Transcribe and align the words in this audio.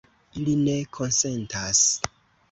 Ili 0.37 0.53
ne 0.61 0.77
konsentas. 0.97 1.83